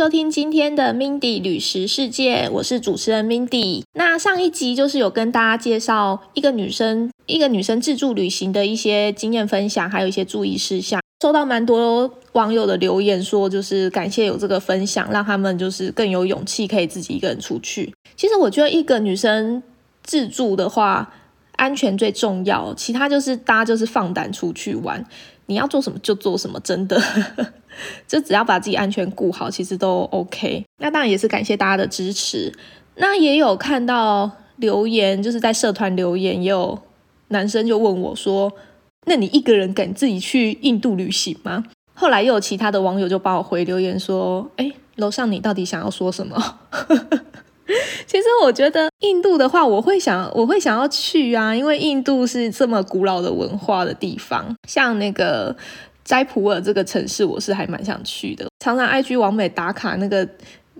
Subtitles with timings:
[0.00, 3.82] 收听今天的 Mindy 旅食世界，我是主持人 Mindy。
[3.92, 11.02] 那上一集就是有跟大家介绍一个女生，一个女生自助旅行的一些经验分享，还有一些注意事项。
[11.20, 17.92] 收到蛮多网友的留言，说就是感谢有这个分享，让他们就是更有勇气可以自己一个人出去。
[18.16, 19.62] 其实我觉得一个女生
[20.02, 21.12] 自助的话，
[21.56, 25.04] 安全最重要，其他就是大家就是放胆出去玩，
[25.44, 26.98] 你要做什么就做什么，真的。
[28.06, 30.64] 就只要把自己安全顾好，其实都 OK。
[30.78, 32.52] 那当然也是感谢大家的支持。
[32.96, 36.78] 那也有看到留言，就是在社团留言，也有
[37.28, 38.52] 男生就问我说
[39.06, 46.58] ：“那你一个人敢自己去印度旅行吗？”后来又有其他的网友就帮我回留言说：“哎，楼上你到底想要说什么？”
[48.06, 55.56] 其实我觉得印度的话，我会想，我会想要去啊，因为印度是这么古老的文化的地方，像那个。
[56.10, 58.44] 斋普尔这个城市，我是还蛮想去的。
[58.58, 60.28] 常常 IG 往美打卡，那个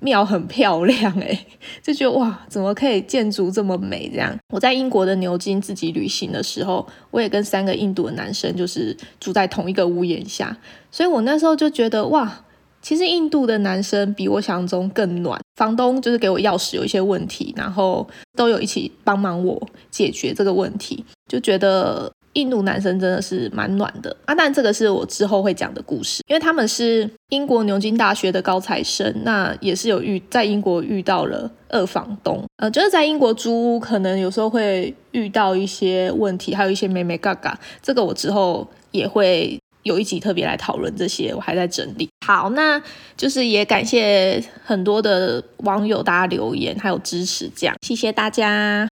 [0.00, 1.46] 庙很漂亮，哎，
[1.80, 4.10] 就觉得哇，怎么可以建筑这么美？
[4.12, 10.56] 这样，我在英国的牛津自己旅行的时候，我也跟三个印度的男生就是住在同一个屋檐下，
[10.90, 12.44] 所以我那时候就觉得哇，
[12.82, 15.40] 其实印度的男生比我想象中更暖。
[15.54, 18.04] 房东就是给我钥匙有一些问题，然后
[18.36, 22.10] 都有一起帮忙我解决这个问题，就觉得。
[22.34, 42.08] 印度男生真的是蛮暖的啊，但这个是我之后会讲的故事，因为他们是英国牛津大学的高材生，那也是有遇在英国遇到了二房东，呃，就是在英国租屋可能有时候会遇到一些问题，还有一些美美嘎嘎，这个我之后也会有一集特别来讨论这些，我还在整理。
[42.24, 42.80] 好，那
[43.16, 48.86] 就是也感谢很多的网友大家留言还有支持，这样谢谢大家。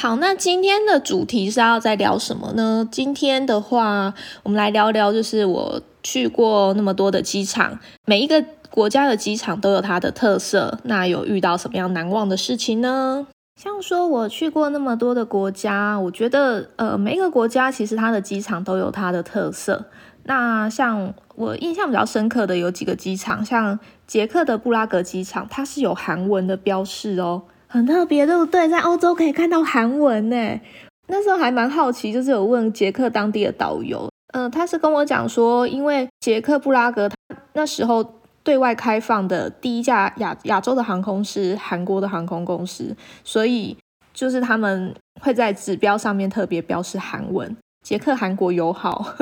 [0.00, 2.88] 好，那今天的主题是要在聊什么呢？
[2.90, 10.78] 今天的话，我们来聊聊，就是我去过那么多的机场，每一个国家的机场都有它的特色。
[10.84, 13.26] 那有遇到什么样难忘的事情呢？
[13.60, 19.84] 像说我去过那么多的国家，我觉得呃，每一个国家其实它的机场都有它的特色。
[20.22, 27.42] 那像我印象比较深刻的有几个机场，像捷克的布拉格机场，它是有韩文的标示哦。
[27.72, 28.68] 很特别，对不对？
[28.68, 30.60] 在欧洲可以看到韩文呢。
[31.06, 37.16] 那时候还蛮好奇，就是有问捷克当地的导游，嗯，他是跟我讲说，因为捷克布拉格他
[37.52, 43.76] 那时候对外开放的第一架亚亚洲的航空是韩国的航空公司，所以
[44.12, 49.14] 就是他们会在指标上面特别标示韩文，捷克韩国友好。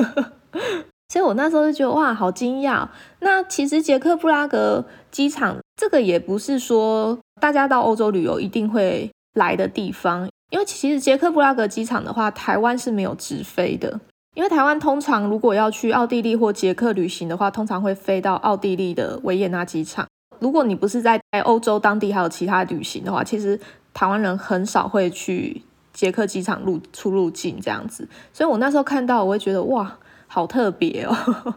[1.12, 2.86] 所以我那时候就觉得哇，好惊讶。
[3.20, 7.18] 那其实捷克布拉格机场这个也不是说。
[7.40, 14.00] 大家到欧洲旅游一定会来的地方，因为其实捷克布拉格机场的话，台湾是没有直飞的。
[14.34, 20.06] 因为台湾通常如果要去奥地利或捷克旅行的话，通常会飞到奥地利的维也纳机场。
[20.38, 23.58] 如果你不是在欧洲当地还有其他旅行的话，其实
[23.92, 25.60] 台湾人很少会去
[25.92, 28.08] 捷克机场入出入境这样子。
[28.32, 31.54] 所以我那时候看到，我会觉得哇，好特别哦。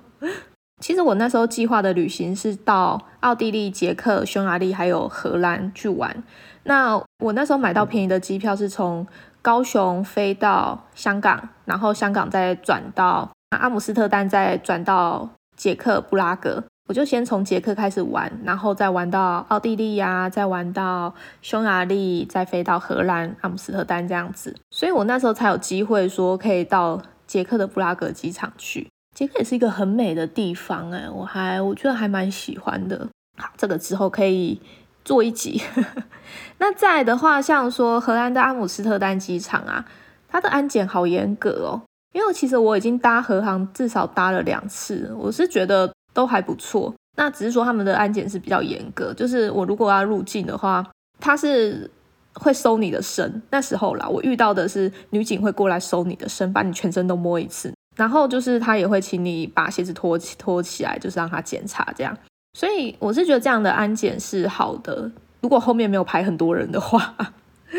[0.81, 6.23] 其实我那时候计划的旅行是到奥地利、捷克、匈牙利还有荷兰去玩。
[6.63, 9.05] 那我那时候买到便宜的机票是从
[9.41, 16.63] 高雄飞到香港，然后香港再转到阿姆斯特丹，再转到捷克布拉格。
[16.89, 24.57] 我就先从捷克开始玩，然后再玩到奥地利呀，再玩到匈牙利，再飞到荷兰阿姆斯特丹这样子。
[24.71, 28.89] 所以我那时候才有机会说可以到捷克的布拉格机场去。
[29.15, 33.07] 捷克也是一个很美的地方，哎，我还我觉得还蛮喜欢的。
[33.37, 34.59] 好，这个之后可以
[35.03, 35.61] 做一集。
[36.59, 39.85] 那再的话，像说荷兰的阿姆斯特丹机场啊，
[40.27, 41.81] 它的安检好严格哦。
[42.13, 46.93] 因为其实我已经搭荷航至少搭了两次，我是觉得都还不错。
[47.17, 50.85] 那只是说他们的安检是比较严格，就是我如果要入境的话，
[51.19, 51.89] 他是
[52.33, 53.41] 会收你的身。
[53.49, 57.73] 那时候啦，我遇到的是女警会过来收你的身，把你全身都摸一次。
[57.95, 62.17] 然后就是他也会请你把鞋子脱起脱起来，就是让他检查这样。
[62.57, 65.11] 所以我是觉得这样的安检是好的。
[65.41, 67.15] 如果后面没有排很多人的话，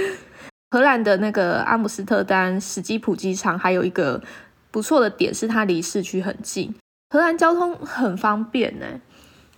[0.70, 4.22] 荷兰的那个阿姆斯特丹史基普机场还有一个
[4.70, 6.74] 不错的点是它离市区很近，
[7.10, 8.86] 荷兰交通很方便呢。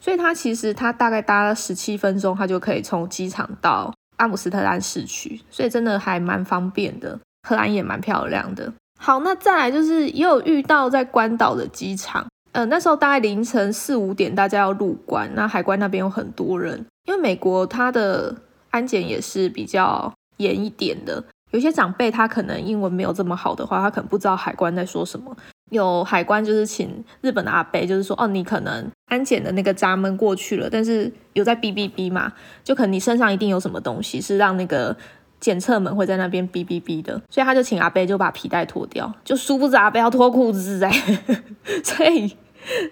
[0.00, 7.18] 所以它其实它大概搭了十七分钟，它就可以从机场到阿姆斯特丹市区，所以真的还蛮方便的。
[7.48, 8.72] 荷兰也蛮漂亮的。
[9.04, 18.34] 好，那再来就是也有遇到在关岛的机场，呃，那时候大概凌晨四五点，大家要入关，那海关那边有很多人，因为美国它的
[18.70, 25.36] 安检也是比较严一点的，有些长辈他可能英文没有这么好的话，他可能不知道海关在说什么。
[25.70, 34.96] 有海关就是请日本的阿伯，就是说哦，你可能安检的那个闸门过去了，但是有在哔哔哔嘛，就可能你身上一定有什么东西是让那个
[35.44, 40.90] 检测门会在那边哔哔哔的，所以他就请阿贝就把皮带脱掉，就殊不知阿贝要脱裤子哎，
[41.84, 42.34] 所以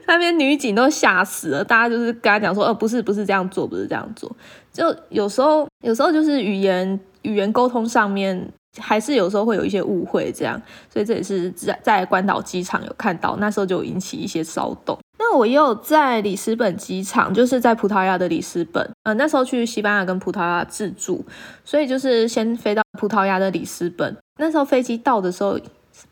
[0.07, 4.31] 那边女警都吓死了，大家就是跟他讲说，呃，不是不是这样做，不是这样做，
[4.71, 8.53] 就有时候有时候就是语言语言沟通上面。
[8.81, 10.61] 还是有时候会有一些误会，这样，
[10.91, 14.99] 所以这也是在在关岛机场有看到，那时候就引起一些骚动。
[15.19, 21.25] 那我也有在里斯本机场，就是在葡萄牙的里斯本，呃，那时候去西班牙跟葡萄牙自助，
[21.65, 24.17] 所以就是先飞到葡萄牙的里斯本。
[24.39, 25.63] 那时候飞机到的时候是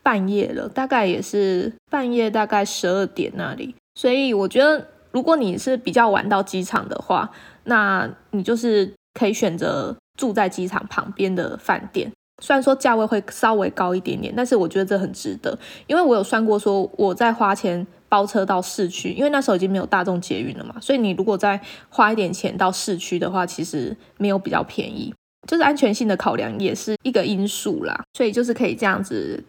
[0.01, 7.29] 半夜了，大概也是半夜大概十二点那里，所以我觉得如果你是比较晚到机场的话，
[7.65, 12.11] 那你就是可以选择住在机场旁边的饭店。
[12.41, 15.57] 虽然说价位会稍微高一点点，但是我觉得这很值得，
[15.87, 25.13] 因为我有算过，说我在花钱包车到市区，因为那时候已经没有大众捷运了嘛，所以你如果再花一点钱到市区的话，其实没有比较便宜，
[25.47, 29.41] 就是安全性的考量也是一个因素啦，所以就是可以这样子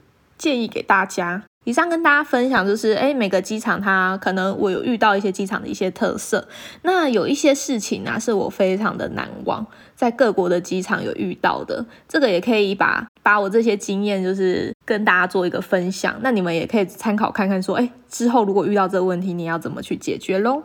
[0.43, 1.45] 建议给大家。
[1.65, 6.49] 以上跟大家分享就是，哎，每个机场它可能我有遇到一些机场的一些特色，
[6.83, 9.65] 那有一些事情呢是我非常的难忘。
[9.95, 16.17] 在各国的机场有遇到的，这个也可以把把我这些经验，就是跟大家做一个分享。
[16.23, 20.65] 那你们也可以参考看看，说，哎，之后如果遇到这个问题，你要怎么去解决喽？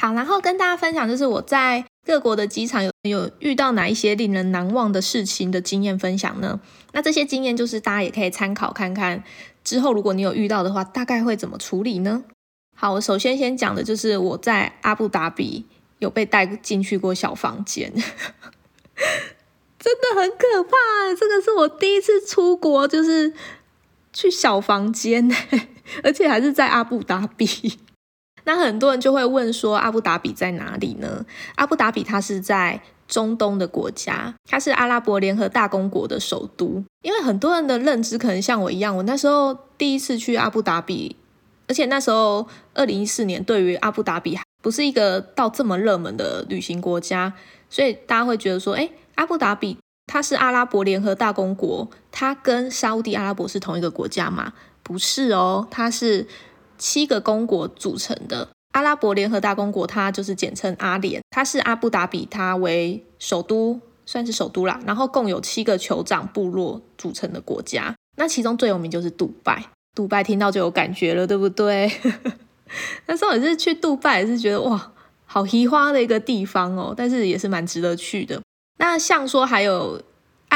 [0.00, 6.60] 好，然后跟大家分享，就是我在各国的机场有有遇到哪一些令人难忘的事情的经验分享呢？
[6.92, 9.24] 那这些经验就是大家也可以参考看看。
[9.64, 12.24] 之后，如果你有遇到的话，大概会怎么处理呢？
[12.76, 15.64] 好，我首先先讲的就是我在阿布达比
[15.98, 18.02] 有被带进去过小房间，真
[19.94, 20.76] 的很可怕。
[21.18, 23.32] 这个是我第一次出国，就是
[24.12, 25.28] 去小房间，
[26.04, 27.78] 而且还是在阿布达比。
[28.46, 31.26] 那很多人就会问说，阿布达比在哪里呢？
[31.56, 32.80] 阿布达比它是在。
[33.08, 36.82] 中东的国家，它是阿拉伯联合大公国的首都。
[37.02, 41.14] 因为很多人的认知可能像我一样，我那时候第一次去阿布达比，
[41.68, 47.32] 而且那时候二零一四年，对于阿布达比不是一个到这么热门的旅行国家，
[47.70, 49.78] 所以大家会觉得说，哎，阿布达比
[50.08, 54.52] 它是阿拉伯联合大公国，它跟沙地阿拉伯是同一个国家吗？
[54.82, 56.26] 不是哦，它是
[56.78, 58.48] 七个公国组成的。
[58.72, 64.78] 阿拉伯联合大公国，它就是简称阿联，它是阿布达比，它为首都，算是首都啦。
[64.86, 69.64] 然后共有七个酋长部落组成的国家，那其中最有名就是杜拜。
[69.94, 71.90] 杜拜听到就有感觉了，对不对？
[73.06, 74.92] 那时候也是去杜拜，也是觉得哇，
[75.24, 78.42] 好奇花的一个地方哦，但是也是蛮值得去的。
[78.78, 80.02] 那像说还有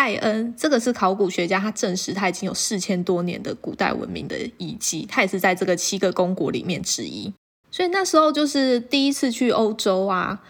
[0.00, 7.30] 艾恩，这个是考古学家，他证实他已经有四千多年的古代文明的遗迹，他也是在这个七个公国里面之一。
[7.70, 10.40] 所以那时候就是第一次去欧洲啊，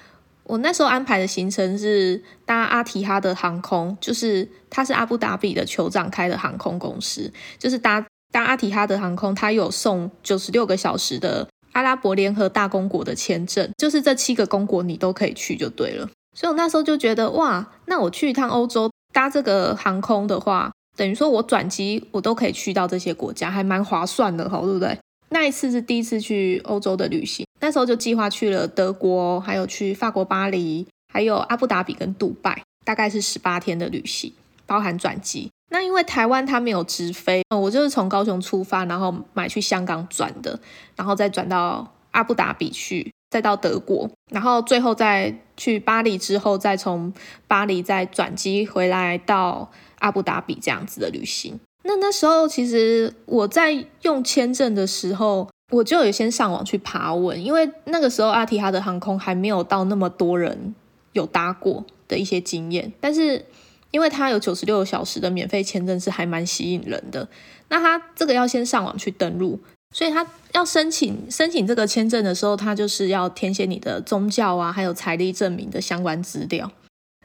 [0.44, 16.08] 我那时候安排的行程是搭阿提哈的航空，就是他是阿布达比的酋长开的航空公司，就是搭搭阿提哈的航空，他有送九十六个小时的阿拉伯联合大公国的签证，就是这七个公国你都可以去就对了。
[16.36, 18.88] 所以我那时候就觉得哇，那我去一趟欧洲
[19.20, 24.98] 搭这个航空的话，等于说我转机我都可以去到这些国家，还蛮划算的，吼对不对？
[25.28, 34.32] 那一次是第一次去欧洲的旅行，那时候就计划去了德国，还有去法国巴黎，还有阿布达比跟杜拜，大概是十八天的旅行，
[34.64, 35.50] 包含转机。
[35.68, 40.58] 那因为台湾它没有直飞，我就是从高雄出发，然后买去香港转的，
[40.96, 47.12] 然后再转到阿布达比去，再到德国，然后最后再去巴黎之后，再从
[47.46, 51.60] 巴黎再转机回来到阿布达比这样子的旅行。
[51.82, 60.74] 那那时候，其实我在用签证的时候，我就有先上网去爬文，因为那个时候阿提哈的航空还没有到那么多人
[61.12, 62.90] 有搭过的一些经验。
[62.98, 63.44] 但是，
[63.90, 67.28] 因为它有九十六小时的免费签证，是还蛮吸引人的。
[67.68, 69.60] 那他这个要先上网去登录，
[69.94, 76.70] 所以他要申请申请这个签证的时候，他就是要填写你的宗教啊，还有财力证明的相关资料。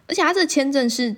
[0.07, 1.17] 而且他这签证是。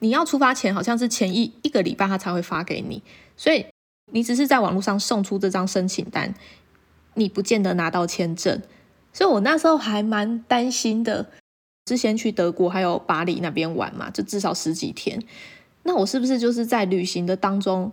[0.00, 3.00] 你要出发前好像是前一一个礼拜他才会发给你，
[3.36, 3.64] 所以
[4.10, 6.34] 你只是在网络上送出这张申请单，
[7.14, 8.60] 你不见得拿到签证。
[9.12, 11.30] 所以我那时候还蛮担心的。
[11.84, 15.22] 之前去德国还有巴黎那边玩嘛，就至少十几天。
[15.84, 17.92] 那我是不是就是在旅行的当中，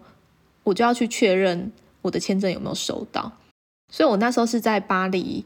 [0.64, 1.72] 我就要去确认
[2.10, 3.32] 我的签证有没有收到？
[3.92, 5.46] 所以我那时候是在巴黎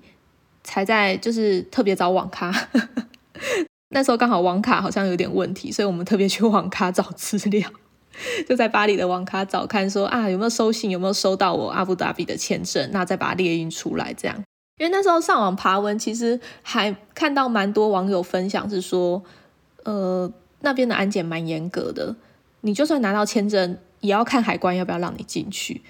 [0.63, 2.51] 才在就是特别找网咖，
[3.91, 7.69] 那时候刚好网卡好像有点问题，所以我们特别去网咖找资料，
[8.47, 14.37] 就在巴黎的网咖找看说啊有没有收信，有没有收到我阿布达比的签证，那再把它列印出来这样。
[14.79, 19.23] 因为那时候上网爬文，其实还看到蛮多网友分享是说，
[19.83, 22.15] 呃，那边的安检蛮严格的，
[22.61, 25.81] 你就算拿到签证，也要看海关要不要让你进去。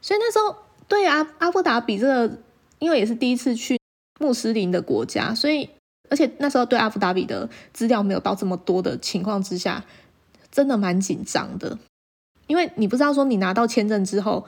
[0.00, 0.56] 所以那时候
[0.88, 2.38] 对阿阿布达比这个，
[2.78, 3.78] 因为也是第一次去
[4.18, 5.68] 穆斯林的国家，所以
[6.08, 9.84] 而且那时候对阿布达比的资料没有到这么多的情况之下，
[10.50, 11.78] 真的蛮紧张的。
[12.46, 14.46] 因为你不知道说你拿到签证之后，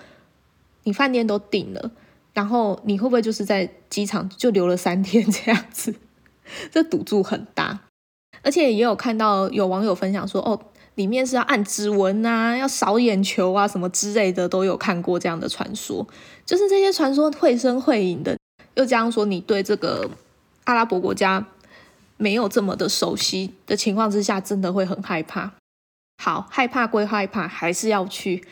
[0.85, 1.93] 你饭店都订了。
[2.35, 5.95] 然后你会不会就是在机场就留了三 天这样子？
[6.73, 7.81] 这赌注很大，
[8.41, 10.59] 而且也有看到有网友分享说，哦，
[10.95, 16.07] 里面是要按指纹啊，要扫眼球啊，什么之类的都有看过这样的传说。
[16.45, 18.37] 就是这些传说绘声绘影的，
[18.75, 20.11] 又这样说，你对这个
[20.65, 21.47] 阿拉伯国家
[22.17, 25.53] 没有这么的熟悉的情况之下，真的会很害怕。
[26.23, 28.45] 好，害怕归害怕，还是要去。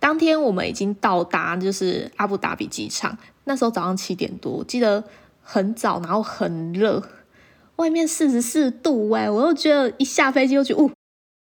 [0.00, 3.16] 当天我们已经到达，就是阿布达比机场。
[3.44, 5.04] 那时候早上七点多，记得
[5.40, 7.02] 很早，然后很热，
[7.76, 10.90] 外面四十四度哎，我又觉得一下飞机就觉得，呜，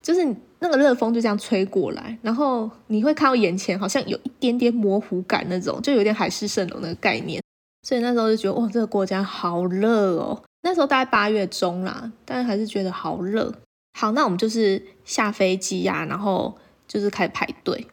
[0.04, 0.24] 就是
[0.60, 7.42] 那个热风就这样吹过来，然后你会看到眼前好像有一点点模糊感那种，就有点海市蜃楼那个概念。
[7.86, 10.42] 所以那时候就觉得，哇，这个国家好热哦。
[10.62, 13.54] 那时候大概八月中啦，但是还是觉得好热。
[13.98, 17.86] 好，那我们就是下飞机呀，然后就是开始排队。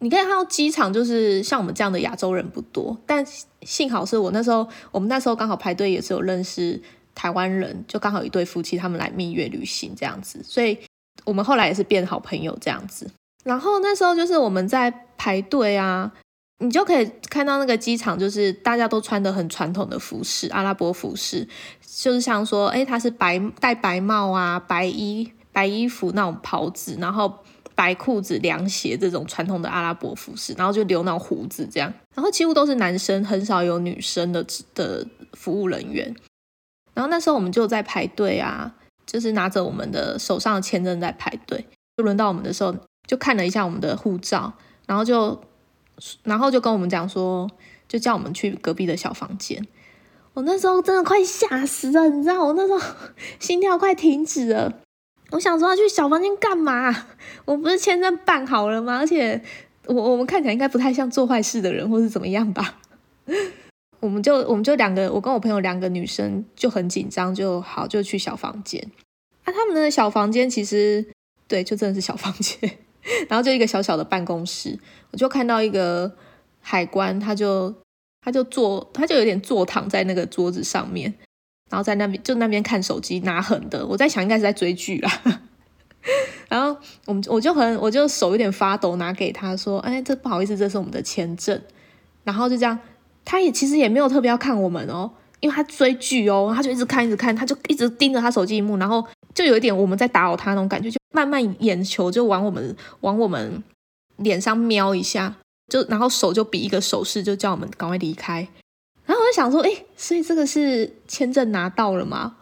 [0.00, 3.24] 你可以看到机场就是像我们这样的亚洲人不多，但
[3.62, 6.80] 幸好是我那时候，我们那时候刚好排队也是有认识
[7.14, 10.78] 台湾人，就刚好一对夫妻他们来蜜月旅行这样子，所以
[11.24, 13.10] 我们后来也是变好朋友这样子。
[13.44, 16.10] 然后那时候就是我们在排队啊，
[16.58, 21.48] 你就可以看到那个机场就是大家都穿的很传统的服饰，阿拉伯服饰，
[21.84, 27.38] 就是像说，哎，他是白戴白帽啊，白衣白衣服那种袍子，然后。
[27.72, 36.14] 白裤子、凉鞋这种传统的阿拉伯服饰，然后就留那胡子这样，然后几乎都是男生，很少有女生的的服务人员。
[36.92, 38.74] 然后那时候我们就在排队啊，
[39.10, 41.66] 就是拿着我们的手上的签证在排队。
[41.96, 42.72] 就轮到我们的时候，
[43.08, 44.52] 就看了一下我们的护照，
[44.86, 45.42] 然后就
[46.22, 47.50] 然后就跟我们讲说，
[47.88, 49.66] 就叫我们去隔壁的小房间。
[50.34, 52.80] 我那时候真的快吓死了，你知道，我那时候
[53.40, 54.72] 心跳快停止了。
[55.32, 57.06] 我想说要去小房间干嘛？
[57.44, 58.98] 我不是签证办好了吗？
[58.98, 59.42] 而且
[59.86, 62.80] 我我们看起来应该不太像做坏事的人，或是怎么样吧？
[64.00, 68.82] 我们就我们就两个，我跟我朋友两个女生就很紧张，就好就去小房间。
[69.44, 71.06] 啊，他们的小房间其实
[71.46, 72.78] 对，就真的是小房间，
[73.28, 74.78] 然后就一个小小的办公室。
[75.10, 76.10] 我就看到一个
[76.60, 77.74] 海关，他就
[78.22, 81.14] 他就坐，他就有点坐躺在那个桌子上面。
[81.70, 85.22] 然后在那边就那边看手机拿狠的，我在想应该是在追剧啦。
[86.48, 86.76] 然后
[87.06, 91.60] 我们我就很我就手有点发抖，拿给他说：“哎，这不好意思，这是我们的签证。”
[92.24, 92.76] 然后就这样，
[93.24, 95.10] 他也其实也没有特别要看我们哦，
[95.40, 103.62] 因为他追剧哦，他就一直看一直看，他就一直盯着他手机荧幕，然后就有一点我们在打扰他那种感觉，就慢慢眼球就往我们往我们
[104.16, 105.34] 脸上瞄一下，
[105.68, 108.46] 就然后手就比一个手势，就叫我们赶快离开。
[109.06, 112.36] 然后我就想说，哎，所以这个是签证拿到了吗？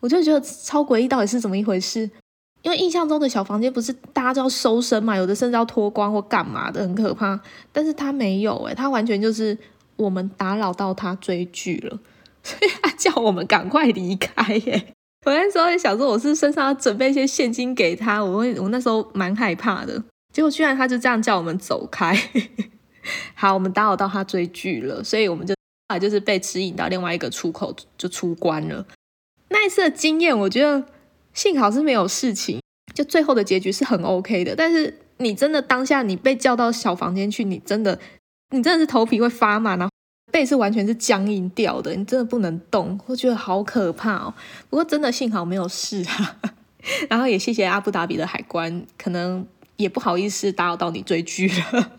[0.00, 2.10] 我就觉得超诡异，到底是怎么一回事？
[2.62, 7.40] 因为印象中的小房间不是大家都要收身嘛，有的甚至要脱光或干嘛的，很可怕。
[7.72, 9.56] 但是他没有，哎，他完全就是
[10.00, 11.98] 我们打扰到他追剧了，
[12.42, 14.54] 所以他叫我们赶快离开。
[14.56, 14.94] 耶！
[15.26, 20.02] 我那时候也想说，我是身上要准备一些现金给他，我我那时候蛮害怕的。
[20.32, 22.16] 结果居然他就这样叫我们走开。
[23.34, 25.54] 好，我们打扰到他追剧了，所以我们就。
[26.00, 28.86] 就是被指引到另外一个出口就出关了。
[29.48, 30.84] 那一次的经验，我觉得
[31.34, 32.60] 幸好是没有事情，
[32.94, 34.54] 就最后的结局是很 OK 的。
[34.54, 37.98] 但是你真的当下你被叫到小房间去，你真的
[38.50, 39.92] 你真的是头皮会发麻，然后
[40.32, 44.34] 背是完全是僵硬掉的，你真的不能动，我觉得好可怕哦。
[44.68, 46.36] 不过真的幸好没有事啊。
[47.10, 51.92] 然后也谢谢阿布达比的海关，可能也不好意思打扰到你追剧了。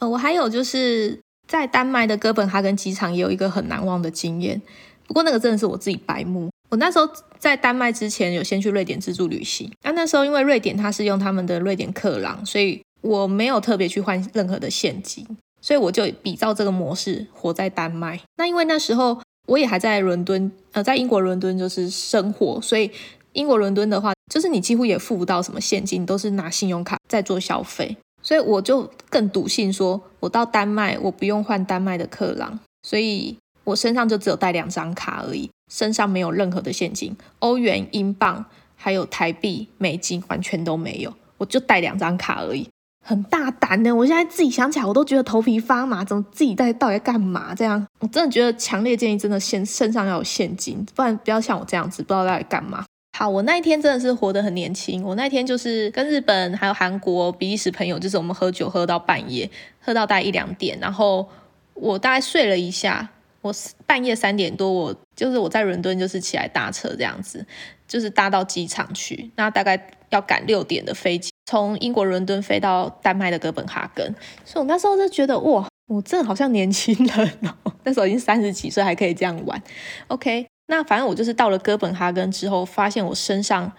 [0.00, 1.18] 呃，我还有就是。
[1.46, 4.60] 在丹麦的哥本哈根机场也有一个很难忘的经验，
[5.06, 6.48] 不过那个真的是我自己白目。
[6.70, 7.06] 我那时候
[7.38, 15.26] 在丹麦之前有先去瑞典自助旅行，那那时候因为瑞典它是用他们的瑞典克朗，所以我没有特别去换任何的现金，
[15.60, 18.18] 所以我就比照这个模式活在丹麦。
[18.36, 22.90] 那因为那时候我也还在伦敦，呃，在英国伦敦就是生活，所以
[23.34, 27.94] 英国伦敦的话，就是你几乎也付不到什么现金，都是拿信用卡在做消费。
[28.22, 38.46] 所以我就更笃信，说我到丹麦，我不用换丹麦的克朗，所以我身上就只有带两张卡而已，身上没有任何的现金，欧元、英镑
[38.76, 42.66] 还有台币、美金完全都没有，我就带两张卡而已，
[43.06, 43.94] 很大胆呢。
[43.94, 47.54] 我现在自己想起来，我都觉得头皮发麻，怎么自己在到底在干嘛？
[47.54, 52.84] 这样，我真的觉得强烈建议，真的现身上要有现金，不然不要像我这样子，不知道在干嘛。
[53.16, 55.04] 好，我那一天真的是活得很年轻。
[55.04, 61.28] 我那天就是跟日本还有韩国、比利时朋友，就是我们喝酒喝到半夜，喝到大概一两点，然后
[61.74, 63.10] 我大概睡了一下。
[63.42, 67.44] 我半夜三点多，我就是我在伦敦，就是起来搭车这样子，
[67.86, 69.30] 就是搭到机场去。
[69.36, 74.14] 那大概要赶六点的飞机，从英国伦敦飞到丹麦的哥本哈根。
[74.44, 77.72] 所以我那时候就觉得，哇，我真的好像年轻人哦。
[77.84, 79.62] 那时候已经三十几岁，还可以这样玩。
[80.08, 80.46] OK。
[80.66, 83.70] 那反正我就是到了哥本哈根之后，发现我身上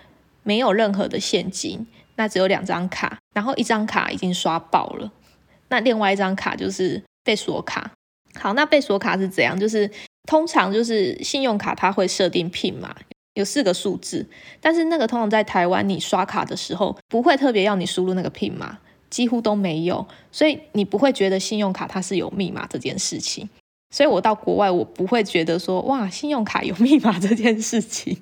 [0.43, 5.12] 没有任何的现金，那只有两张卡，然后一张卡已经刷爆了，
[5.69, 7.91] 那另外一张卡就是被锁卡。
[8.39, 9.60] 好，那被锁卡是怎样？
[9.60, 9.89] 就是
[10.27, 12.95] 通常就是信用卡它会设定 PIN 嘛，
[13.36, 14.27] 有四个数字，
[14.60, 23.48] 但是那个通常在台湾你刷卡的时候不会特别要你输入那个 PIN 码，几乎都没有，所以你不会觉得信用卡它是有密码这件事情。
[23.94, 28.18] 所以我到国外，我不会觉得说哇，信用卡有密码这件事情。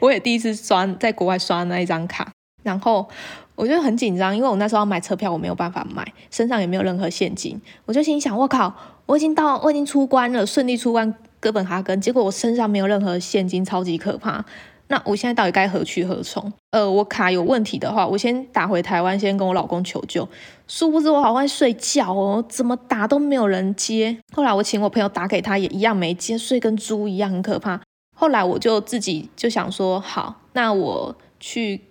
[0.00, 2.30] 我也第一次刷在国外刷那一张卡，
[2.62, 3.08] 然后
[3.54, 7.60] 我就很紧张，因为我那时候要买车票，我没有办法买，身上也没有任何现金。
[7.84, 8.74] 我就心想，我靠，
[9.06, 14.42] 我已经到，我已经出关了，顺利出关哥本哈根，结果我身上没有任何现金，超级可怕。
[14.88, 16.50] 那我现在到底该何去何从？
[16.70, 20.26] 呃，我卡有问题的话，我先打回台湾，先跟我老公求救。
[20.66, 24.16] 殊不知我好爱睡觉哦，怎么打都没有人接。
[24.32, 27.78] 后来我请我朋友打给他，也一样没接，睡跟猪一样，很可怕。
[28.16, 31.82] 后来我就自己就想说，好，那我去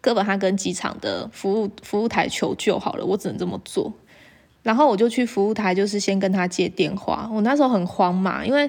[0.00, 3.92] 哥本哈根机场的服务服务台求救好了，我只能这么做。
[4.64, 7.30] 然后我就去服务台，就是先跟他接电话。
[7.32, 8.68] 我那时候很慌嘛，因为。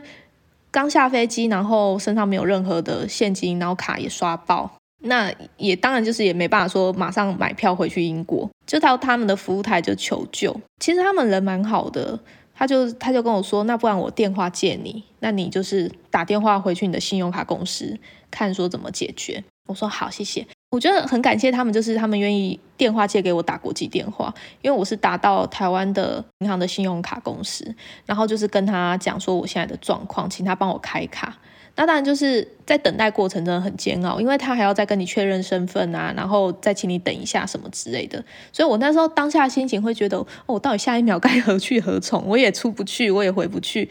[0.72, 4.72] 刚下飞机，然后身上没有任何的现金，然后卡也刷爆，
[5.04, 10.56] 那也当然就是也没办法说马上买票回去英国，就到他们的服务台就求救。
[10.80, 12.20] 其实他们人蛮好的，
[12.54, 17.98] 他就他就跟我说，那不然我电话借你，那你就是打电话回去你的信用卡公司，
[18.30, 19.44] 看说怎么解决。
[19.68, 20.48] 我说好，谢谢。
[20.70, 27.74] 我觉得很感谢他们，就是他们愿意电话借给我打国际电话，因为我是打到台湾的银行的信用卡公司，
[28.06, 31.38] 然后就是跟他讲说我现在的状况，请他帮我开卡。
[31.78, 38.22] 那当然就是在等待过程真的很煎熬，因为他还要再跟你确认身份啊，然后再请你等一下什么之类的。
[38.52, 42.26] 所以我那时候当下心情会觉得，哦，我到底下一秒该 何去何从？
[42.28, 43.90] 我也出不去，我也回不去。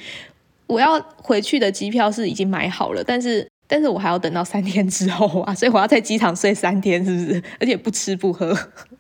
[0.67, 3.49] 我要回去的机票是已经买好了，但是。
[3.69, 7.43] 但是我还要等到三天之后啊， 所以我要在机场睡三天，是不是？
[7.59, 8.55] 而且不吃不喝，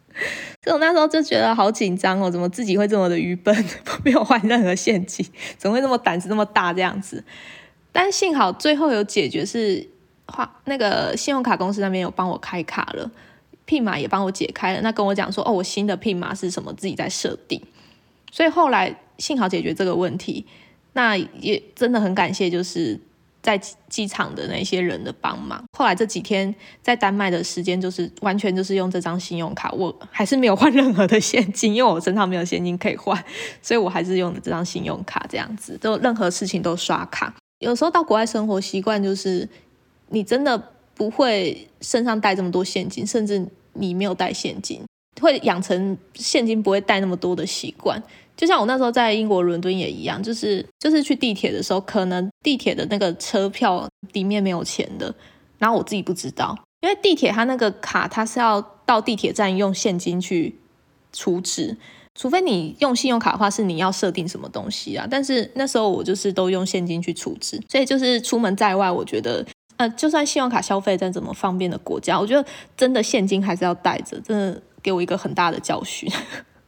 [0.63, 3.55] 所以我那时候就觉得好紧张哦，怎么自己会这么的愚笨，
[4.05, 5.25] 没有换任何现金，
[5.57, 7.23] 怎么会那么胆子那么大这样子？
[7.93, 9.89] 但幸好最后有解决，是
[10.27, 13.11] 花那个信用卡公司那边有帮我开卡了
[13.67, 17.63] ，PIN 码也帮我解开了，那跟我讲说哦，我新的 PIN 码是什么，自己在设定，
[18.33, 20.45] 所以后来幸好解决这个问题，
[20.95, 22.99] 那也真的很感谢，就是。
[23.47, 23.57] 在
[23.89, 33.25] 机场的那些人的帮忙，后来这几天在丹麦的时间就是完全就是用这张信用卡，我还是没有换任何的现金，因为我身上没有现金可以换，
[33.63, 37.33] 所以我还是用的这张信用卡这样子，都任何事情都刷卡。
[37.61, 39.49] 有时候到国外生活习惯就是
[40.09, 40.61] 你真的
[40.93, 44.83] 不会身上带这么多现金，甚至你没有带现金，
[45.21, 48.03] 会养成现金不会带那么多的习惯。
[48.37, 55.15] 就像我那时候在英国伦敦也一样，就是就是去地铁的时候，可能地铁的那个车票里面没有钱的，
[55.59, 60.55] 然后我自己不知道，因为地铁它那个卡它是要到地铁站用现金去
[61.15, 61.79] 储值，
[62.15, 65.07] 除非你用信用卡的话是你要设定什么东西啊。
[65.11, 69.43] 但是那时候我就是都用现金去储值，所以就是出门在外，我觉得
[69.79, 76.09] 呃，就算信用卡消费在怎么方便的国家，我觉得真的现金还是要带着，真的给我一个很大的教训。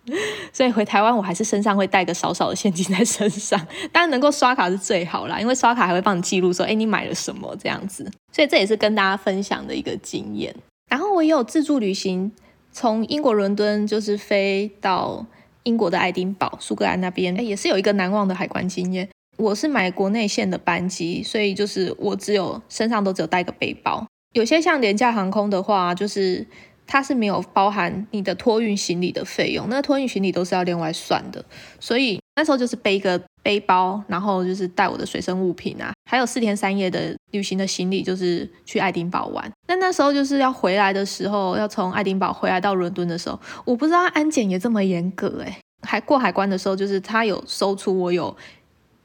[0.53, 3.61] 所以回台湾，我还是身上会带个少少的现金在身上，
[3.93, 8.11] 当然能够刷卡是最好啦，因为刷卡还会帮你记录说，哎，你买了什么这样子。
[8.33, 10.53] 所以这也是跟大家分享的一个经验。
[10.91, 12.33] 然后我也有自助旅行，
[12.73, 15.25] 从英国伦敦就是飞到
[15.63, 19.09] 英国的爱丁堡、苏格兰那边，哎，也是有一个难忘的海关经验。
[19.37, 24.07] 我是买国内线的班机，所以就是我只有身上都只有带个背包。
[24.33, 26.47] 有些像廉价航空的话，就是。
[26.89, 31.45] 它是没有包含你的托运行李的费用，那托运行李都是要另外算的。
[31.79, 39.53] 所以那时候就是背一个背包，然后就是带我的随身物品啊，还有四天三夜的旅行的行李，就是去爱丁堡玩。
[39.67, 48.35] 那那时候就是要回来的时候，要从爱丁堡回来到伦敦的时候，我不知道安检也这么严格诶，还过海关的时候，就是他有搜出我有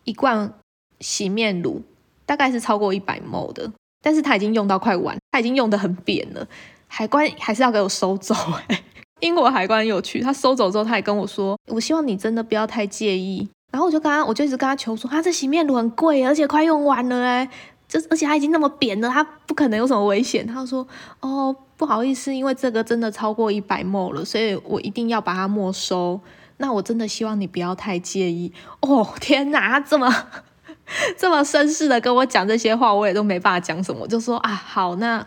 [0.05, 0.53] 一罐
[1.01, 1.81] 洗面乳，
[2.25, 3.69] 大概是超过一百 ml 的，
[4.01, 6.47] 但是他已经用到快完，他已经用的很扁了。
[6.95, 8.35] 海关还是要给我收走
[8.67, 8.83] 哎，
[9.19, 13.49] 英国海关有趣，他收走之后，他也跟我说，我希望你真的不要太介意。
[13.71, 17.49] 然后我就跟他，我就一直跟他求说，他这洗面乳很贵，而且快用完了哎，
[17.87, 20.45] 就而且他已经那么扁了，他不可能有什么危险。
[20.45, 20.87] 他说，
[21.21, 26.21] 哦，不好意思，因为这个真的超过一百 ml 了，所以我一定要把它没收。
[26.57, 28.53] 那我真的希望你不要太介意。
[28.81, 30.13] 哦，天哪，他这么
[31.17, 35.25] 这么绅士的跟我讲这些话，我也都没办法讲什么，就说啊，好，那。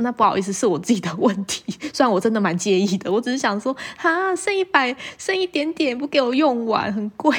[0.00, 1.62] 那不好意思，是我自己的问题。
[1.92, 7.36] 虽然我真的蛮介意的，我只是想说，哈，剩一百，剩一点点，不给我用完，很贵。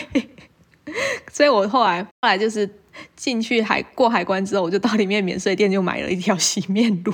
[1.32, 2.70] 所以我后来后来就是
[3.16, 7.14] 进去海过海关之后，我就到里面免税店就买了一条洗面乳。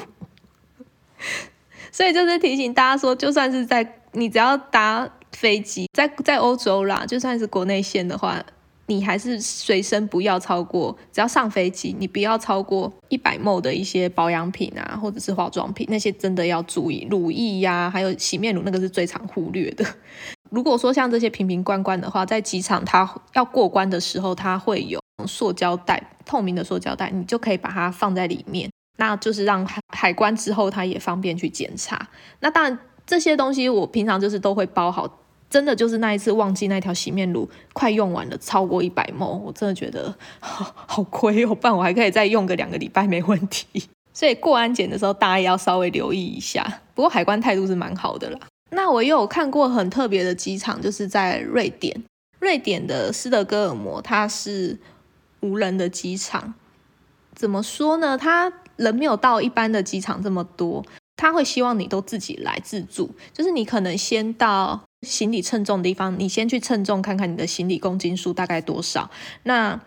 [1.92, 8.44] 所以就是提醒大家说，就算是在你只要搭飞机，在在欧洲啦，就算是国内线的话。
[8.90, 17.06] 你还是随身不要超过，只要上飞机，你不要超过一百 ml 的一些保养品啊，或者是化妆品，那些真的要注意。
[17.12, 19.86] 乳液呀，还有洗面乳，那个是最常忽略的。
[20.50, 32.08] 如果说像这些瓶瓶罐罐的话，在机场它要过关的时候，它会有塑胶袋，透明的塑胶袋，你就可以把它放在里面，那就是让海关之后它也方便去检查。
[32.40, 35.20] 那当然这些东西我平常就是都会包好。
[35.50, 43.84] 真的就是那一次忘记那条洗面乳快用完了，超过一百毛，我真的觉得 好亏哦，不然我还可以再用个两个礼拜没问题。
[44.14, 46.82] 所以过安检的时候，大家也要稍微留意一下。
[46.96, 48.40] 不过海关态度是蛮好的啦。
[48.72, 52.04] 那我又有看过很特别的机场，就是在瑞典，
[52.40, 54.78] 瑞典的斯德哥尔摩，它是
[55.40, 56.56] 无人的机场。
[57.36, 58.18] 怎么说呢？
[58.18, 60.84] 它人没有到一般的机场这么多，
[61.16, 64.87] 他会希望你都自己来自助，就是你可能先到。
[65.02, 69.10] 行李称重的地方，你先去称重看看你的行李公斤数大概多少。
[69.44, 69.80] 那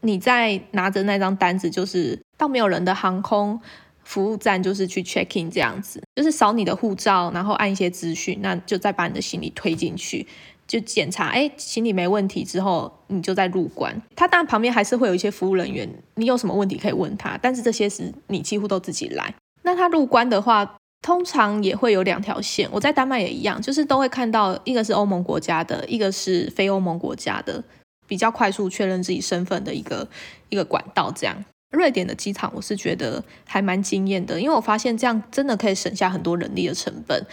[0.00, 3.60] 你再拿着那张单子，就是到没有人的航空
[4.02, 10.26] 服务站，就是去 check in 这样子，就是扫你的护照，然后按一些资讯，那就再把你的行李推进去，
[10.66, 14.00] 就检查，哎，行李没问题之后，你就在入关。
[14.16, 19.34] 他当然旁边还是会有一些服务人员，你有什么问题可以问他，但是这些是你几乎都自己来。
[19.62, 20.77] 那他入关的话。
[21.00, 27.62] 通常也会有两条线，我在丹麦也一样，就是都会看到一个是欧盟国家的，一个是非欧盟国家的，
[28.06, 30.06] 比较快速确认自己身份的一个
[30.48, 31.10] 一个管道。
[31.12, 37.24] 这样，瑞典的机场我是觉得还蛮惊艳的，因为我发现这样真的可以省下很多人力的成本。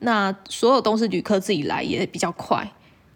[0.00, 2.68] 那所有都是旅客自己来也比较快。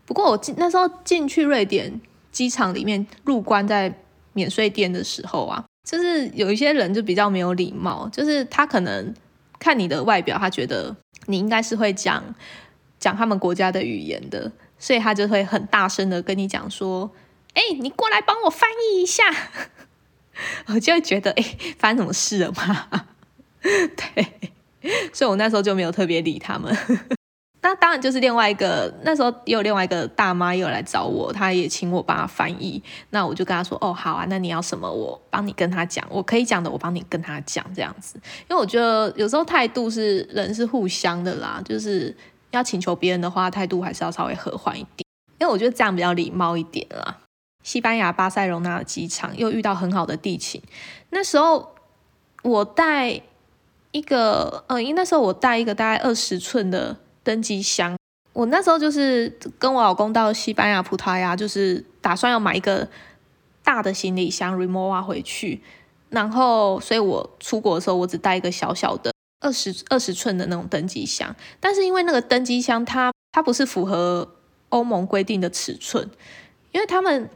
[0.07, 3.93] 不过我进那时候进去瑞典机场里面入关在
[4.33, 9.13] 免税店的时候啊，就是有一些人就比较没有礼貌，就是他可能。
[9.59, 10.95] 看你的外表，他觉得
[11.27, 12.23] 你应该是会讲
[12.99, 17.11] 讲他们国家的语言的，所以他就会很大声的跟你讲说
[17.55, 19.25] ：“哎，你过来帮我翻译一下。
[20.69, 22.89] ”我就会觉得：“哎，发生什么事了吗？”
[23.63, 24.51] 对，
[25.13, 26.77] 所以我那时候就没有特别理他们。
[27.69, 32.81] 那当然就是另外一个，那时候也有另外一个大妈又来找我，她也请我帮她翻译。
[33.11, 36.07] 那我就跟她说：“哦，好啊，那你要什么，我帮你跟她讲。
[36.09, 38.21] 我可以讲的，我帮你跟她讲，这样子。
[38.49, 42.17] 因为我觉得有时候态度是人是互相的啦，就是
[42.53, 45.05] 要请求别人的话，态度还是要稍微和缓一点。
[45.41, 47.19] 因为我觉得这样比较礼貌一点啦。
[47.65, 50.63] 西班牙巴塞隆纳的机场又遇到很好的地勤，
[51.11, 51.75] 那时候
[52.45, 53.21] 我带
[53.91, 56.99] 一个，嗯，因为那时候我带一个大概二十寸的。
[57.27, 57.97] 登机箱，
[58.33, 62.89] 我那时候就是跟我老公到西班牙、葡萄牙，就是打算要买一个
[63.65, 65.61] 大的行李箱 remova 回去，
[66.09, 74.37] 然后，所以我出国的时候，我只带一个小小的二十二十寸的那种登机箱，但是因为那个登机箱它它不是符合
[74.69, 76.09] 欧盟规定的尺寸，
[76.71, 77.29] 因为他们。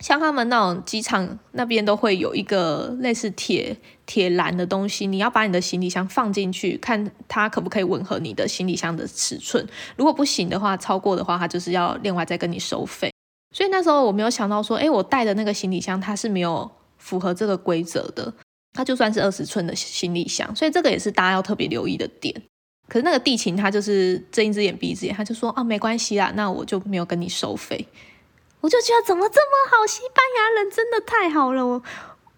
[0.00, 9.66] 像他们那种机场那边都会有一个类似铁铁栏的东西，你要把你的行李箱放进去，看它可不可以吻合你的行李箱的尺寸。
[9.96, 13.10] 如果不行的话，超过的话，它就是要另外再跟你收费。
[13.54, 18.32] 所以那时候我没有想到说，哎，我带的那个行李箱它是没有符合这个规则的，
[18.74, 22.34] 它就算是二十寸的行李箱，所以这个也是大家要特别留意的点。
[22.88, 27.86] 可是那个地勤他就是睁一只眼闭一只眼，他就说啊，没关系啦，那我就没有跟你收费。
[28.60, 31.66] 我就觉得怎么这么好，西班牙人真的太好了。
[31.66, 31.82] 我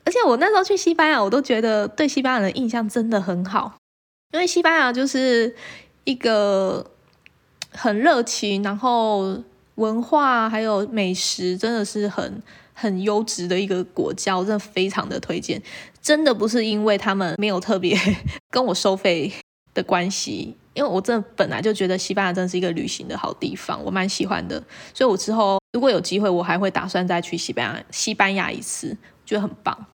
[0.04, 3.74] 而且我那时候去西班牙，我都觉得对西班牙人印象真的很好，
[4.32, 5.54] 因为西班牙就是
[6.04, 6.90] 一个
[7.72, 9.38] 很热情，然后
[9.76, 12.42] 文化还有美食真的是很
[12.74, 15.62] 很优质的一个国家，我真的非常的推荐。
[16.02, 17.96] 真的不是因为他们没有特别
[18.50, 19.32] 跟我收费
[19.74, 20.56] 的关系。
[20.72, 24.62] 因为我真的本来就觉得西班牙真的是一个旅行的好地方，我蛮喜欢的，
[24.94, 29.86] 所以我之后如果有机会，我还会打算再去西班牙西班牙一次，觉得很棒。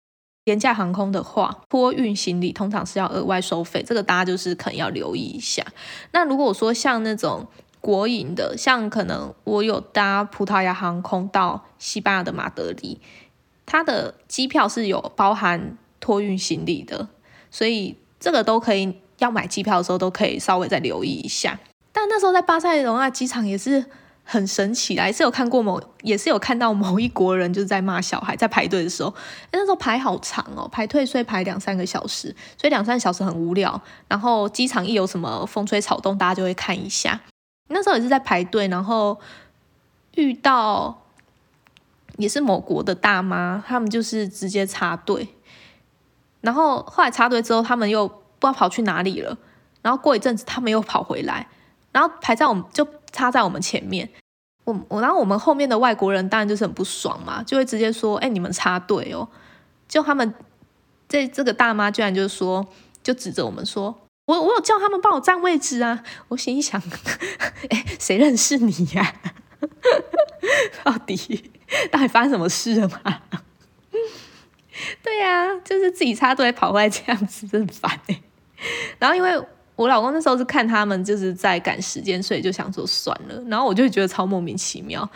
[0.45, 5.67] 廉价航空的话，托运行李通常是要额外收费，这个大家就是可能要留意一下。
[6.13, 7.47] 那如果说像那种
[7.81, 13.01] 国营的，像可能我有搭葡萄牙航空到西班牙的马德里，
[13.67, 17.09] 它的机票是有包含托运行李的，
[17.51, 21.59] 所以这个都可以，要买机票的时候都可以稍微再留意一下。
[21.93, 23.85] 但那时候在巴塞隆纳机场也是。
[24.29, 29.15] 很神奇啦，也是有看过某，也是有看到某一国人就是在骂小孩，在排队的时候，
[29.53, 33.81] 那时候排好长哦，排退税排两三个小时，所以两三个小时很无聊。
[34.09, 37.21] 然后机场一有什么风吹草动，大家就会看一下。
[37.69, 39.17] 那时候也是在排队，然后
[40.17, 41.03] 遇到
[42.17, 45.29] 也是某国的大妈，他们就是直接插队，
[46.41, 49.39] 然后后来插队之后，他们又不知道跑去哪里了，
[49.83, 51.47] 然后过一阵子他们又跑回来，
[51.97, 52.87] 然后排在我们就。
[53.13, 54.07] 插在我们前面，
[54.65, 59.27] 我我然后我们后面的外国人当然就是很不爽嘛，就会直接说：“哎，你们插队哦！”
[59.89, 60.35] 就他们
[61.09, 62.67] 这这个大妈居然就是说，
[63.03, 66.79] 就指着我们说：“我我有叫他们帮我占位置啊！”我心想
[67.71, 69.15] ：“哎，谁认识你呀？
[70.85, 71.51] 到底
[71.91, 73.23] 到底发生什么事了吗？”
[75.03, 78.21] 对呀，就是自己插队跑回来这样子，真烦哎。
[78.99, 79.43] 然后因为。
[79.77, 83.41] 我老公那时候是看他们就是在赶时间，所以就想说算了。
[83.47, 85.09] 然后我就觉得超莫名其妙，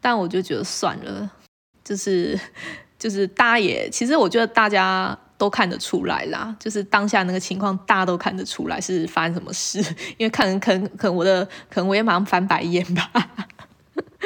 [0.00, 1.28] 但我就觉得算了，
[1.82, 2.38] 就是
[2.96, 9.80] 就是大家也其实我觉得大家都看得出来啦，就是当下那个情况大家都看得出来是发生什么事，
[10.16, 13.10] 因为可能可能可能我的可能我也马上翻白眼吧。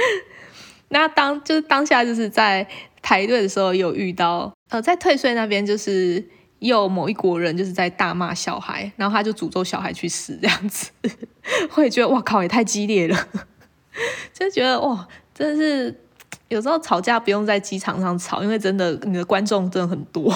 [0.90, 2.68] 那当就是当下就是在
[3.00, 6.28] 排队的时候有遇到呃在退税那边就是。
[6.58, 10.90] 有某一国人就是在大骂小孩，然后他就诅咒小孩去死这样子，
[11.76, 13.28] 我也觉得哇靠，也太激烈了，
[14.34, 16.00] 就觉得哇，真的是
[16.48, 20.32] 有时候吵架不用在机场上吵，因为真的你的观众真的很多，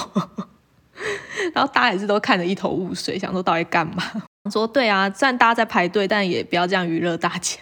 [1.53, 4.03] 然后大家也是都看得一头雾水，想说到底干嘛？
[4.51, 7.59] 说对啊，虽然大家在排队，但也不要这样娱乐大家。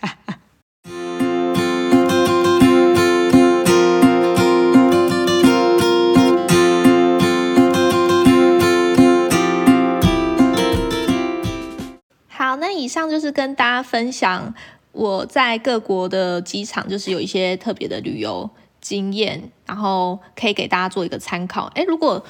[12.41, 14.55] 好那以上就是跟大家分享
[14.93, 18.49] 我在各国的机场，就是有一些特别的旅游
[18.81, 21.71] 经验，然后可以给大家做一个参考。
[21.75, 22.25] 诶，如果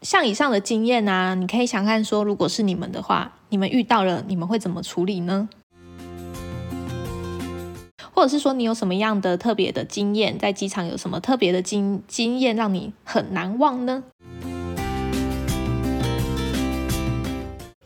[0.00, 5.50] 像以上的经验呢，你可以想看说，如果是你们的话，你们遇到了，你们会怎么处理呢？
[8.14, 14.04] 或者是说，你有什么样的特别的经验，在机场有什么特别的经经验让你很难忘呢？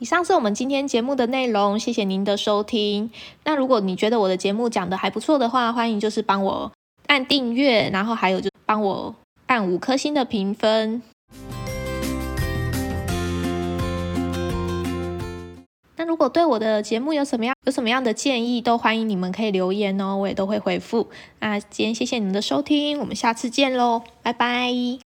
[0.04, 3.10] 以上是我们今天节目的内容，谢谢您的收听。
[3.44, 6.70] 那如果你觉得我的节目讲的还不错的话，欢迎就是帮我
[7.06, 9.14] 按订阅，然后还有就帮我
[9.46, 11.00] 按五颗星的评分。
[15.96, 21.08] 那如果对我的节目有什么样有什么样的建议，都欢迎你们可以留言哦，我也都会回复。
[21.40, 25.03] 那今天谢谢你们的收听，我们下次见喽，拜拜。